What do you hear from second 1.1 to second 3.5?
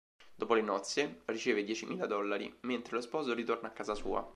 riceve i diecimila dollari, mentre lo sposo